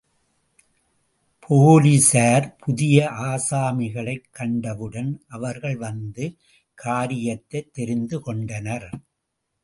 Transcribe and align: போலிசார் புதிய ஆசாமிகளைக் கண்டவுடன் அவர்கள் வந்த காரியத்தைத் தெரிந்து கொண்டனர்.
போலிசார் 1.49 2.55
புதிய 2.59 3.09
ஆசாமிகளைக் 3.09 4.23
கண்டவுடன் 4.31 5.21
அவர்கள் 5.27 5.75
வந்த 5.75 6.31
காரியத்தைத் 6.73 7.73
தெரிந்து 7.73 8.21
கொண்டனர். 8.21 8.89